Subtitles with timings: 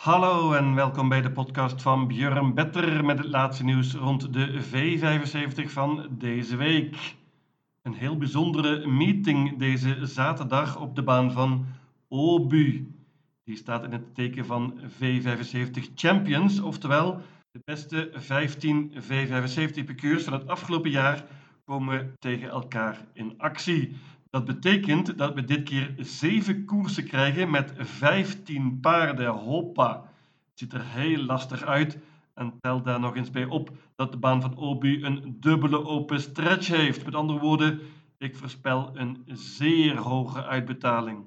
[0.00, 4.62] Hallo en welkom bij de podcast van Björn Better met het laatste nieuws rond de
[4.62, 7.16] V75 van deze week.
[7.82, 11.66] Een heel bijzondere meeting deze zaterdag op de baan van
[12.08, 12.94] Obu.
[13.44, 20.32] Die staat in het teken van V75 Champions, oftewel de beste 15 V75 piqueurs van
[20.32, 21.24] het afgelopen jaar
[21.64, 23.96] komen tegen elkaar in actie.
[24.30, 29.28] Dat betekent dat we dit keer zeven koersen krijgen met 15 paarden.
[29.28, 29.92] Hoppa.
[30.50, 31.98] Het ziet er heel lastig uit.
[32.34, 36.20] En tel daar nog eens bij op dat de baan van Obu een dubbele open
[36.20, 37.04] stretch heeft.
[37.04, 37.80] Met andere woorden,
[38.18, 41.24] ik voorspel een zeer hoge uitbetaling.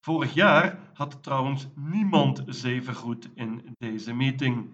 [0.00, 4.70] Vorig jaar had trouwens niemand zeven goed in deze meeting.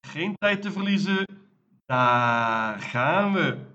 [0.00, 1.26] Geen tijd te verliezen.
[1.86, 3.74] Daar gaan we.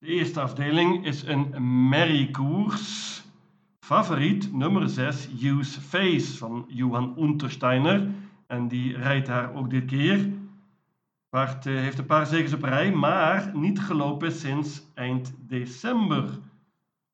[0.00, 1.54] De eerste afdeling is een
[1.88, 3.22] merriekoers.
[3.80, 8.08] Favoriet nummer 6, Use Face van Johan Untersteiner.
[8.46, 10.28] En die rijdt haar ook dit keer.
[11.28, 16.38] Paard eh, heeft een paar zegens op rij, maar niet gelopen sinds eind december.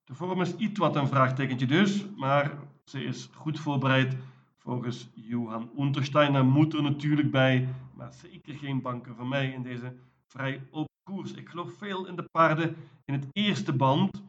[0.04, 2.52] De vorm is iets wat een vraagtekentje dus, maar
[2.84, 4.16] ze is goed voorbereid.
[4.58, 9.94] Volgens Johan Untersteiner moet er natuurlijk bij, maar zeker geen banken voor mij in deze
[10.26, 11.32] vrij open koers.
[11.32, 14.22] Ik geloof veel in de paarden in het eerste band,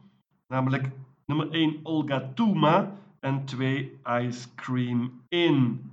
[0.48, 0.90] namelijk
[1.26, 5.90] nummer 1 Olga Tuma en 2 Ice Cream In.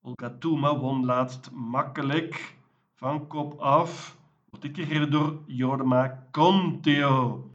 [0.00, 2.56] Olga Tuma won laatst makkelijk
[2.94, 4.16] van kop af.
[4.50, 7.50] Wordt ik gereden door Jodema Conteo.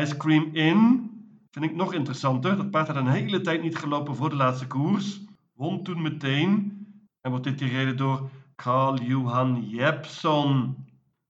[0.00, 1.10] Ice Cream In
[1.50, 2.56] vind ik nog interessanter.
[2.56, 5.20] Dat paard had een hele tijd niet gelopen voor de laatste koers.
[5.52, 6.86] Won toen meteen
[7.20, 10.83] en wordt dit gereden door Carl Johan Jepson.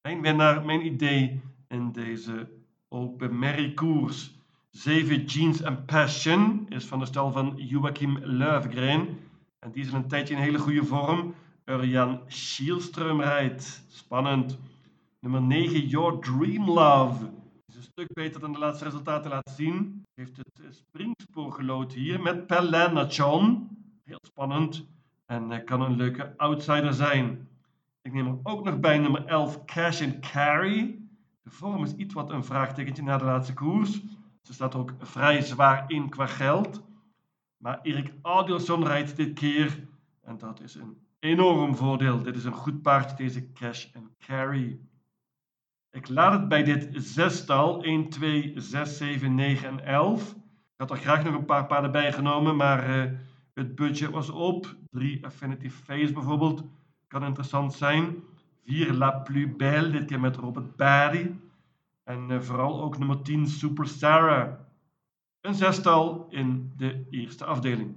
[0.04, 2.48] Mijn winnaar, mijn idee in deze
[2.88, 4.34] open merriekoers.
[4.70, 9.18] 7 Jeans and Passion is van de stal van Joachim Löfgren.
[9.58, 11.34] En die is een tijdje in hele goede vorm.
[11.64, 13.84] Urjan Schielström rijdt.
[13.88, 14.58] Spannend.
[15.20, 17.30] Nummer 9 Your Dream Love.
[17.66, 20.02] Is een stuk beter dan de laatste resultaten laten zien.
[20.14, 23.68] Heeft het springspoor gelood hier met Pelanachon.
[24.04, 24.86] Heel spannend.
[25.26, 27.48] En kan een leuke outsider zijn.
[28.04, 30.98] Ik neem er ook nog bij nummer 11 Cash and Carry.
[31.42, 34.00] De vorm is iets wat een vraagtekentje na de laatste koers.
[34.42, 36.84] Ze staat ook vrij zwaar in qua geld.
[37.56, 39.88] Maar Erik Adielson rijdt dit keer.
[40.22, 42.22] En dat is een enorm voordeel.
[42.22, 44.80] Dit is een goed paard, deze Cash and Carry.
[45.90, 47.82] Ik laat het bij dit zestal.
[47.82, 50.30] 1, 2, 6, 7, 9 en 11.
[50.32, 50.40] Ik
[50.76, 53.12] had er graag nog een paar paarden bij genomen, maar uh,
[53.54, 54.76] het budget was op.
[54.90, 56.64] 3 Affinity Face bijvoorbeeld
[57.14, 58.22] kan interessant zijn.
[58.64, 61.36] 4 La Plus Belle, dit keer met Robert Barry.
[62.04, 64.52] En uh, vooral ook nummer 10 Super Sarah.
[65.40, 67.94] Een zestal in de eerste afdeling.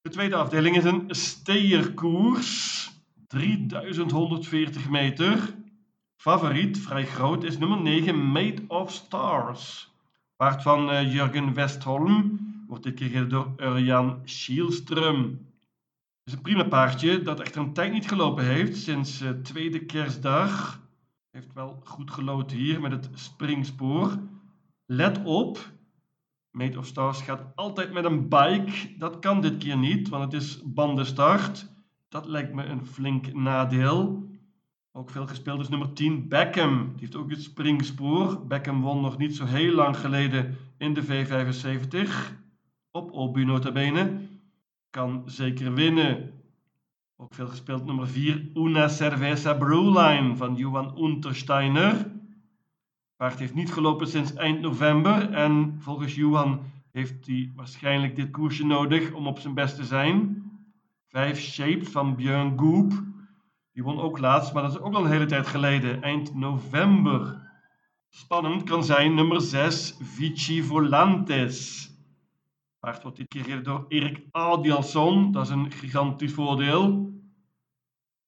[0.00, 2.72] De tweede afdeling is een steerkoers.
[3.26, 5.54] 3140 meter.
[6.16, 9.92] Favoriet, vrij groot, is nummer 9 Made of Stars.
[10.36, 12.38] Paard van uh, Jurgen Westholm
[12.68, 15.52] wordt dit keer gereden door Urjan Schielström
[16.24, 20.82] is een prima paardje dat echt een tijd niet gelopen heeft sinds uh, tweede kerstdag.
[21.30, 24.18] Heeft wel goed geloten hier met het springspoor.
[24.86, 25.58] Let op,
[26.50, 28.98] Made of Stars gaat altijd met een bike.
[28.98, 31.66] Dat kan dit keer niet, want het is bandenstart.
[32.08, 34.28] Dat lijkt me een flink nadeel.
[34.92, 36.86] Ook veel gespeeld is nummer 10, Beckham.
[36.86, 38.46] Die heeft ook het springspoor.
[38.46, 42.10] Beckham won nog niet zo heel lang geleden in de V75.
[42.90, 44.32] Op Obu nota bene
[44.94, 46.32] kan zeker winnen.
[47.16, 52.10] Ook veel gespeeld nummer 4, Una Cerveza Brewline van Johan Untersteiner.
[53.16, 56.60] Paard heeft niet gelopen sinds eind november en volgens Johan
[56.90, 60.42] heeft hij waarschijnlijk dit koersje nodig om op zijn best te zijn.
[61.08, 62.92] Vijf Shapes van Björn Goop.
[63.72, 67.50] Die won ook laatst, maar dat is ook al een hele tijd geleden, eind november.
[68.10, 71.88] Spannend kan zijn nummer 6, Vici Volantes.
[72.84, 75.32] Paard wordt dit keer gereden door Erik Adielson.
[75.32, 77.12] Dat is een gigantisch voordeel.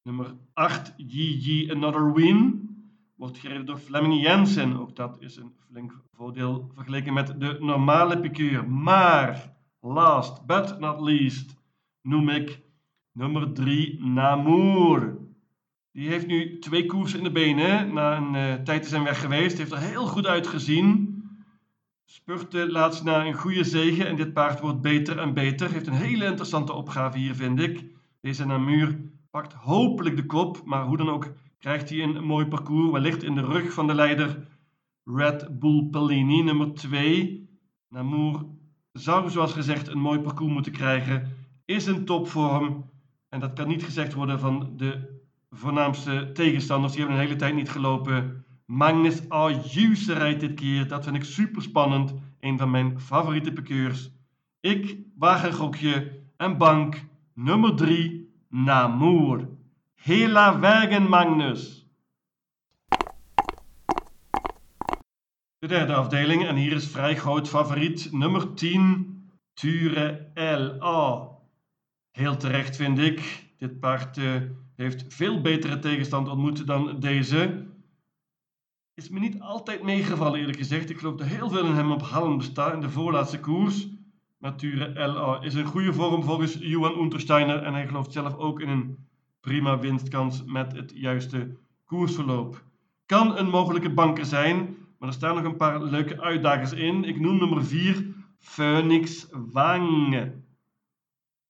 [0.02, 2.68] Nummer 8, GG Another Win.
[3.16, 4.76] Wordt gereden door Fleming Jensen.
[4.76, 8.70] Ook dat is een flink voordeel vergeleken met de normale piqueur.
[8.70, 11.56] Maar, last but not least,
[12.02, 12.60] noem ik
[13.12, 15.18] nummer 3, Namur.
[15.92, 17.92] Die heeft nu twee koersen in de benen.
[17.92, 19.58] Na een uh, tijd te zijn weg geweest.
[19.58, 21.15] Heeft er heel goed uitgezien.
[22.08, 25.70] Spurte laatst na een goede zegen en dit paard wordt beter en beter.
[25.70, 27.84] Heeft een hele interessante opgave hier, vind ik.
[28.20, 28.98] Deze Namur
[29.30, 32.92] pakt hopelijk de kop, maar hoe dan ook krijgt hij een mooi parcours.
[32.92, 34.46] Wellicht in de rug van de leider
[35.04, 37.48] Red Bull Pellini, nummer 2.
[37.88, 38.44] Namur
[38.92, 42.90] zou zoals gezegd een mooi parcours moeten krijgen, is in topvorm.
[43.28, 45.20] En dat kan niet gezegd worden van de
[45.50, 46.92] voornaamste tegenstanders.
[46.92, 48.45] Die hebben een hele tijd niet gelopen.
[48.66, 50.88] Magnus Ayuse rijdt dit keer.
[50.88, 52.14] Dat vind ik super spannend.
[52.40, 54.10] Een van mijn favoriete piqueurs.
[54.60, 54.98] Ik
[55.50, 57.04] gokje en bank
[57.34, 59.48] nummer 3 Namur.
[59.94, 61.86] Hela Wegen Magnus.
[65.58, 71.28] De derde afdeling en hier is vrij groot favoriet nummer 10 Ture LA.
[72.10, 73.46] Heel terecht vind ik.
[73.58, 74.42] Dit paard uh,
[74.74, 77.66] heeft veel betere tegenstand ontmoet dan deze.
[78.96, 80.90] Is me niet altijd meegevallen eerlijk gezegd.
[80.90, 83.88] Ik geloof er heel veel in hem op Hallen bestaat in de voorlaatste koers.
[84.38, 88.68] Nature LA is een goede vorm volgens Johan Untersteiner en hij gelooft zelf ook in
[88.68, 89.08] een
[89.40, 92.64] prima winstkans met het juiste koersverloop.
[93.06, 97.04] Kan een mogelijke banker zijn, maar er staan nog een paar leuke uitdagers in.
[97.04, 100.32] Ik noem nummer 4 Phoenix Wang.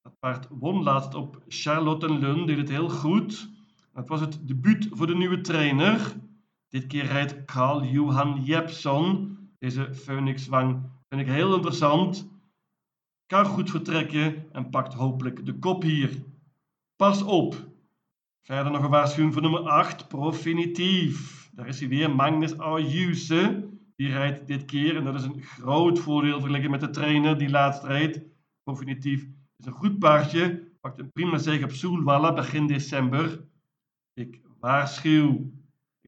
[0.02, 3.50] Dat paard won laatst op Charlottenlund, deed het heel goed.
[3.92, 6.25] Dat was het debuut voor de nieuwe trainer.
[6.68, 9.36] Dit keer rijdt Carl Johan Jepson.
[9.58, 12.28] Deze Phoenix Wang vind ik heel interessant.
[13.26, 16.22] Kan goed vertrekken en pakt hopelijk de kop hier.
[16.96, 17.74] Pas op.
[18.42, 21.50] Verder nog een waarschuwing voor nummer 8, Profinitief.
[21.54, 23.68] Daar is hij weer, Magnus Ayuse.
[23.96, 27.50] Die rijdt dit keer en dat is een groot voordeel vergeleken met de trainer die
[27.50, 28.20] laatst rijdt.
[28.62, 29.26] Profinitief
[29.56, 30.72] is een goed paardje.
[30.80, 33.44] Pakt een prima zege op Soelwalla begin december.
[34.14, 35.50] Ik waarschuw.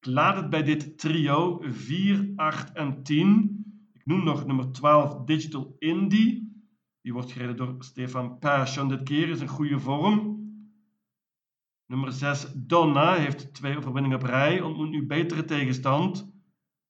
[0.08, 3.64] Laat het bij dit trio 4, 8 en 10.
[3.92, 6.62] Ik noem nog nummer 12 Digital Indie.
[7.00, 8.88] Die wordt gereden door Stefan Persson.
[8.88, 10.36] Dit keer is een goede vorm.
[11.86, 14.60] Nummer 6 Donna heeft twee overwinningen op rij.
[14.60, 16.32] Ontmoet nu betere tegenstand.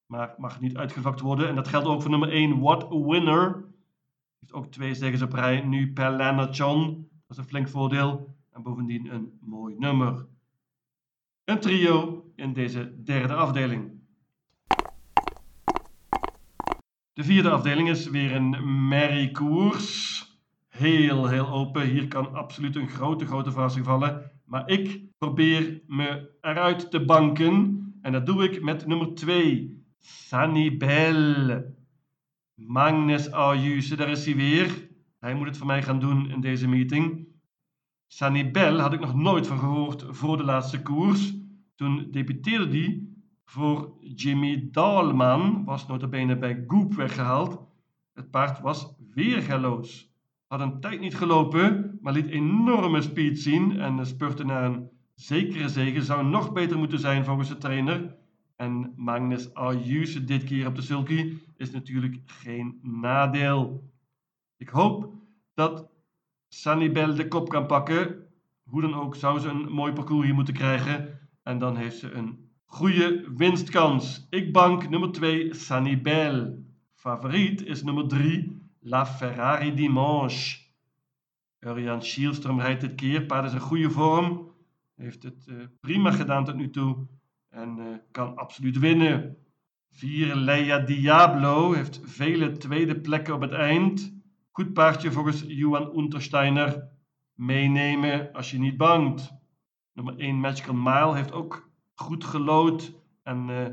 [0.06, 1.48] Maar mag niet uitgevakt worden.
[1.48, 3.64] En dat geldt ook voor nummer 1 What a Winner
[4.38, 5.60] heeft ook twee zegens op rij.
[5.60, 7.08] Nu per John.
[7.26, 8.36] Dat is een flink voordeel.
[8.50, 10.26] En bovendien een mooi nummer.
[11.44, 13.90] Een trio in deze derde afdeling.
[17.12, 20.16] De vierde afdeling is weer een merriekoers.
[20.68, 21.86] Heel, heel open.
[21.86, 24.30] Hier kan absoluut een grote, grote verrassing vallen.
[24.44, 27.82] Maar ik probeer me eruit te banken.
[28.02, 29.82] En dat doe ik met nummer 2.
[29.98, 31.62] Sanibel.
[32.54, 34.88] Magnus Ayuse, daar is hij weer.
[35.18, 37.26] Hij moet het voor mij gaan doen in deze meeting.
[38.06, 41.37] Sanibel had ik nog nooit van gehoord voor de laatste koers.
[41.78, 43.02] Toen debuteerde hij
[43.44, 47.60] voor Jimmy Dalman, was notabene bij Goop weggehaald.
[48.14, 50.12] Het paard was weergaloos.
[50.46, 55.68] Had een tijd niet gelopen, maar liet enorme speed zien en spurte naar een zekere
[55.68, 56.02] zege.
[56.02, 58.16] Zou nog beter moeten zijn volgens de trainer.
[58.56, 63.90] En Magnus Ayuse dit keer op de sulky is natuurlijk geen nadeel.
[64.56, 65.12] Ik hoop
[65.54, 65.90] dat
[66.48, 68.26] Sanibel de kop kan pakken.
[68.62, 71.17] Hoe dan ook zou ze een mooi parcours hier moeten krijgen.
[71.48, 74.26] En dan heeft ze een goede winstkans.
[74.30, 76.64] Ik bank nummer 2 Sanibel.
[76.94, 80.58] Favoriet is nummer 3 La Ferrari Dimanche.
[81.60, 83.26] Urian Schielström rijdt dit keer.
[83.26, 84.52] Paard is een goede vorm.
[84.94, 87.06] Heeft het uh, prima gedaan tot nu toe
[87.48, 89.36] en uh, kan absoluut winnen.
[89.90, 94.14] 4 Leia Diablo heeft vele tweede plekken op het eind.
[94.50, 96.88] Goed paardje volgens Johan Untersteiner.
[97.34, 99.37] Meenemen als je niet bangt.
[99.98, 103.66] Nummer 1 Magical Mile heeft ook goed gelood en uh,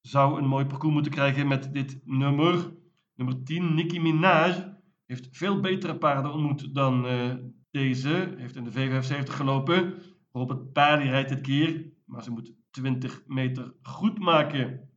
[0.00, 2.72] zou een mooi parcours moeten krijgen met dit nummer.
[3.14, 7.34] Nummer 10 Nicki Minaj heeft veel betere paarden ontmoet dan uh,
[7.70, 8.34] deze.
[8.36, 9.94] Heeft in de V75 gelopen.
[10.32, 14.90] Robert Paardi rijdt dit keer, maar ze moet 20 meter goed maken.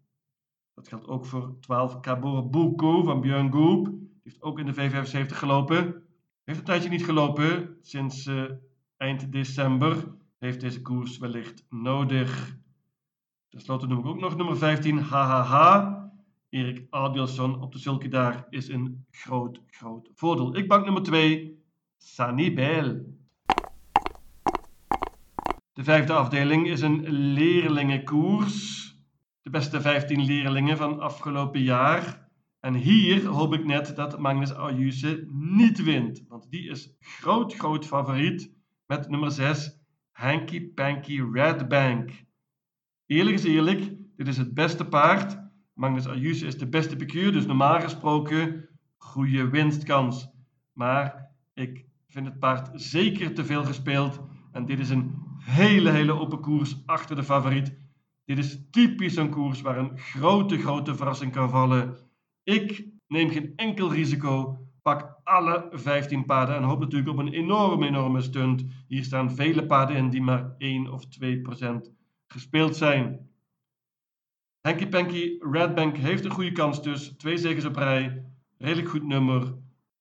[0.73, 3.93] Dat geldt ook voor 12 Cabor Buco van Björn Goop.
[4.23, 6.03] Heeft ook in de V75 gelopen.
[6.43, 7.77] Heeft een tijdje niet gelopen.
[7.81, 8.43] Sinds uh,
[8.97, 12.57] eind december heeft deze koers wellicht nodig.
[13.49, 15.97] Ten slotte noem ik ook nog nummer 15, HHH.
[16.49, 20.55] Erik Adielson op de sulky daar is een groot, groot voordeel.
[20.55, 21.63] Ik bank nummer 2,
[21.97, 23.17] Sanibel.
[25.73, 28.87] De vijfde afdeling is een leerlingenkoers.
[29.41, 32.29] De beste 15 leerlingen van afgelopen jaar.
[32.59, 36.23] En hier hoop ik net dat Magnus Ayuse niet wint.
[36.27, 38.53] Want die is groot, groot favoriet
[38.85, 39.78] met nummer 6,
[40.19, 42.25] Hanky Panky Redbank.
[43.05, 45.39] Eerlijk is eerlijk, dit is het beste paard.
[45.73, 50.29] Magnus Ayuse is de beste piqueur, dus normaal gesproken goede winstkans.
[50.73, 54.21] Maar ik vind het paard zeker te veel gespeeld.
[54.51, 57.77] En dit is een hele, hele open koers achter de favoriet.
[58.25, 61.97] Dit is typisch een koers waar een grote, grote verrassing kan vallen.
[62.43, 67.87] Ik neem geen enkel risico Pak alle 15 paarden en hoop natuurlijk op een enorme,
[67.87, 68.65] enorme stunt.
[68.87, 71.91] Hier staan vele paarden in die maar 1 of 2 procent
[72.27, 73.29] gespeeld zijn.
[74.61, 77.07] Henky Panky Redbank heeft een goede kans dus.
[77.17, 78.25] Twee zegens op rij,
[78.57, 79.53] redelijk goed nummer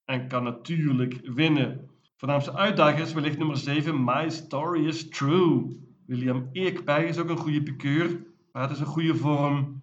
[0.05, 1.91] en kan natuurlijk winnen.
[2.17, 5.87] Voornaamste uitdager is wellicht nummer 7, My Story is True.
[6.07, 8.27] William Eekbij is ook een goede pikeur.
[8.53, 9.83] Paard is een goede vorm.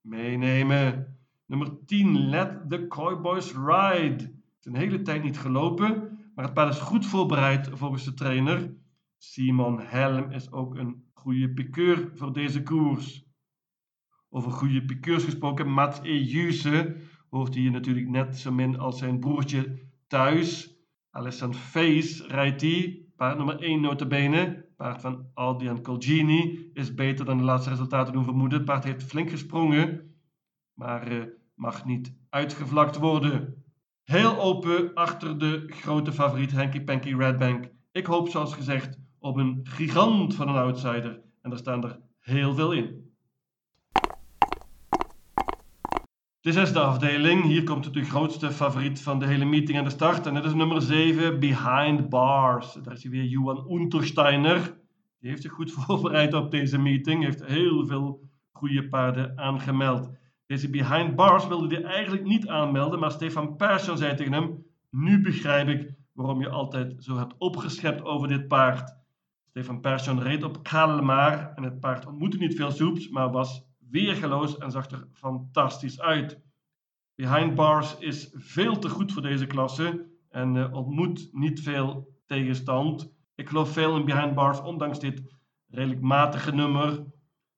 [0.00, 1.19] Meenemen.
[1.50, 4.32] Nummer 10, Let the Cowboys Ride.
[4.58, 8.74] Is een hele tijd niet gelopen, maar het paard is goed voorbereid volgens de trainer.
[9.18, 13.24] Simon Helm is ook een goede pikeur voor deze koers.
[14.28, 16.96] Over goede pikeurs gesproken, Mats Ejuse
[17.30, 20.76] hoort hier natuurlijk net zo min als zijn broertje thuis.
[21.10, 24.68] Alessandro Face rijdt die, paard nummer 1 notabene.
[24.76, 28.58] Paard van Aldian Colgini is beter dan de laatste resultaten doen vermoeden.
[28.58, 30.14] Het paard heeft flink gesprongen,
[30.74, 31.24] maar uh,
[31.60, 33.64] mag niet uitgevlakt worden.
[34.04, 37.70] Heel open achter de grote favoriet Hanky Panky Redbank.
[37.92, 41.20] Ik hoop zoals gezegd op een gigant van een outsider.
[41.42, 43.12] En daar staan er heel veel in.
[46.40, 50.26] De zesde afdeling, hier komt de grootste favoriet van de hele meeting aan de start.
[50.26, 52.72] En dat is nummer 7, Behind Bars.
[52.72, 54.78] Daar is hij weer Johan Untersteiner.
[55.18, 57.24] Die heeft zich goed voorbereid op deze meeting.
[57.24, 60.19] Heeft heel veel goede paarden aangemeld.
[60.50, 65.20] Deze Behind Bars wilde hij eigenlijk niet aanmelden, maar Stefan Persson zei tegen hem: Nu
[65.20, 68.96] begrijp ik waarom je altijd zo hebt opgeschept over dit paard.
[69.48, 74.58] Stefan Persson reed op Kalmar en het paard ontmoette niet veel soeps, maar was weergeloos
[74.58, 76.40] en zag er fantastisch uit.
[77.14, 83.12] Behind Bars is veel te goed voor deze klasse en uh, ontmoet niet veel tegenstand.
[83.34, 85.22] Ik geloof veel in Behind Bars, ondanks dit
[85.68, 87.04] redelijk matige nummer.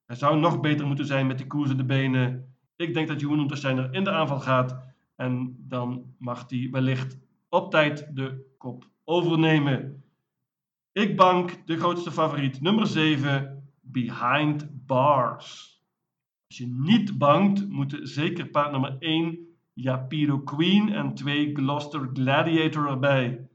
[0.06, 2.51] Hij zou nog beter moeten zijn met die koers in de benen.
[2.83, 4.85] Ik denk dat Johan Untersteiner in de aanval gaat
[5.17, 10.03] en dan mag hij wellicht op tijd de kop overnemen.
[10.93, 15.81] Ik bank de grootste favoriet, nummer 7, Behind Bars.
[16.47, 19.39] Als je niet bangt, moeten zeker paard nummer 1
[19.73, 23.49] Yapiro Queen en 2 Gloucester Gladiator erbij.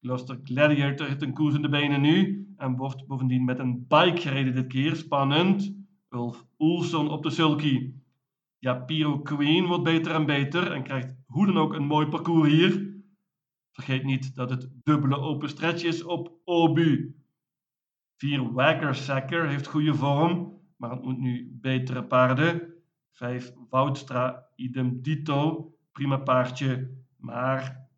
[0.00, 4.20] Gloucester Gladiator heeft een koers in de benen nu en wordt bovendien met een bike
[4.20, 4.96] gereden dit keer.
[4.96, 5.74] Spannend.
[6.10, 7.92] Ulf Oelson op de sulky.
[8.62, 12.94] Yapiro Queen wordt beter en beter en krijgt hoe dan ook een mooi parcours hier.
[13.70, 17.16] Vergeet niet dat het dubbele open stretch is op Obu.
[18.16, 22.74] 4 Wagger Sacker heeft goede vorm maar het moet nu betere paarden.
[23.10, 27.88] 5 Woudstra, idem dito, prima paardje, maar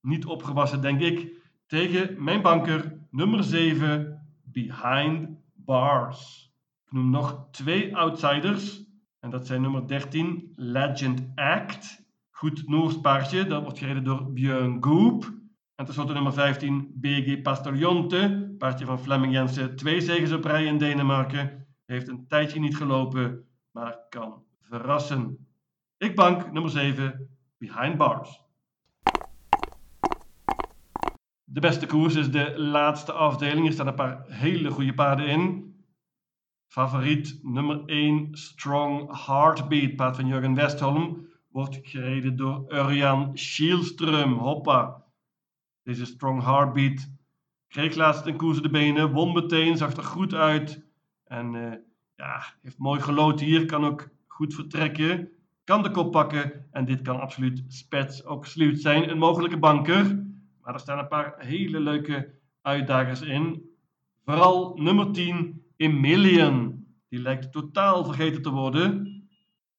[0.00, 1.32] niet opgewassen denk ik.
[1.66, 6.52] Tegen mijn banker nummer 7, Behind Bars.
[6.86, 8.89] Ik noem nog twee outsiders.
[9.20, 12.08] En dat zijn nummer 13, Legend Act.
[12.30, 15.24] Goed Noors paardje, dat wordt gereden door Björn Goop.
[15.74, 19.76] En tenslotte nummer 15, BG Pastorionte, paardje van Flemming Jensen.
[19.76, 21.66] Twee zegens op rij in Denemarken.
[21.86, 25.46] Heeft een tijdje niet gelopen, maar kan verrassen.
[25.96, 28.40] Ik bank nummer 7, Behind Bars.
[31.44, 33.66] De beste koers is de laatste afdeling.
[33.66, 35.69] Er staan een paar hele goede paarden in.
[36.70, 39.96] Favoriet nummer 1, Strong Heartbeat.
[39.96, 41.26] Paard van Jurgen Westholm.
[41.48, 44.32] Wordt gereden door Urjan Schielström.
[44.38, 45.04] Hoppa.
[45.82, 47.10] Deze Strong Heartbeat
[47.68, 49.12] kreeg laatst een koers de benen.
[49.12, 50.84] Won meteen, zag er goed uit.
[51.24, 51.72] En uh,
[52.16, 55.28] ja, heeft mooi gelood hier, kan ook goed vertrekken.
[55.64, 59.10] Kan de kop pakken en dit kan absoluut spets ook sluit zijn.
[59.10, 60.24] Een mogelijke banker.
[60.62, 63.70] Maar er staan een paar hele leuke uitdagers in.
[64.24, 66.84] Vooral nummer 10, Emilian.
[67.08, 69.04] Die lijkt totaal vergeten te worden.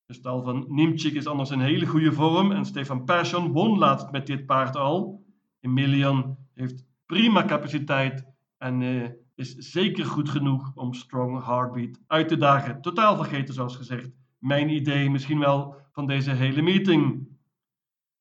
[0.06, 2.52] De stal van Nimchik is anders in hele goede vorm.
[2.52, 5.26] En Stefan Persson won laatst met dit paard al.
[5.60, 8.26] Emilian heeft prima capaciteit
[8.58, 12.82] en uh, is zeker goed genoeg om Strong Heartbeat uit te dagen.
[12.82, 14.10] Totaal vergeten, zoals gezegd.
[14.38, 17.28] Mijn idee misschien wel van deze hele meeting.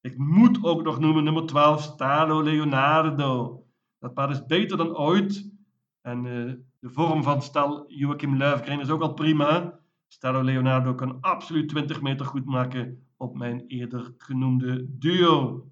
[0.01, 3.65] Ik moet ook nog noemen nummer 12, Stalo Leonardo.
[3.99, 5.51] Dat paard is beter dan ooit.
[6.00, 9.80] En uh, de vorm van stal Joachim Löfgren is ook al prima.
[10.09, 15.69] Stalo Leonardo kan absoluut 20 meter goed maken op mijn eerder genoemde duo.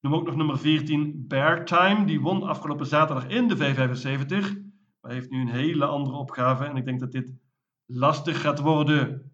[0.00, 2.06] Noem ook nog nummer 14, Bear Time.
[2.06, 4.56] Die won afgelopen zaterdag in de V75.
[5.00, 6.64] Maar heeft nu een hele andere opgave.
[6.64, 7.34] En ik denk dat dit
[7.86, 9.32] lastig gaat worden.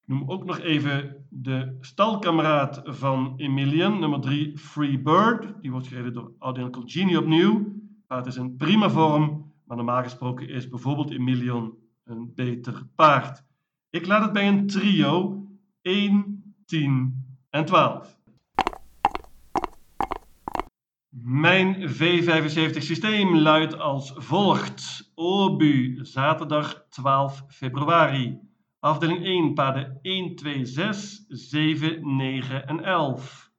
[0.00, 4.00] Ik noem ook nog even de stalkameraad van Emilian.
[4.00, 5.62] Nummer 3, Free Bird.
[5.62, 7.82] Die wordt gereden door Adrian Colgini opnieuw.
[8.08, 9.52] Het is een prima vorm.
[9.64, 13.44] Maar normaal gesproken is bijvoorbeeld Emilian een beter paard.
[13.90, 15.44] Ik laat het bij een trio
[15.82, 18.18] 1, 10 en 12.
[21.16, 25.12] Mijn V75 systeem luidt als volgt.
[25.14, 28.38] Obu, zaterdag 12 februari.
[28.78, 33.52] Afdeling 1, paden 1, 2, 6, 7, 9 en 11.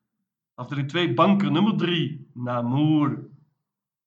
[0.56, 3.25] Afdeling 2, banker nummer 3, Namur.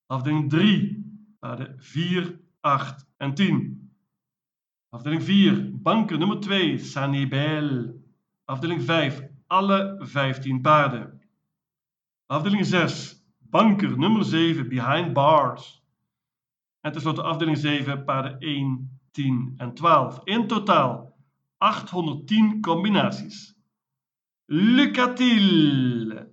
[0.08, 1.04] Afdeling 3,
[1.38, 3.90] paden 4, 8 en 10.
[4.88, 7.94] Afdeling 4, banker nummer 2, Sanibel.
[8.44, 11.20] Afdeling 5, alle 15 paarden.
[12.26, 15.82] Afdeling 6, banker nummer 7, behind bars.
[16.80, 20.20] En tenslotte afdeling 7, paarden 1, 10 en 12.
[20.24, 21.16] In totaal
[21.58, 23.56] 810 combinaties.
[24.46, 26.27] Lucatil!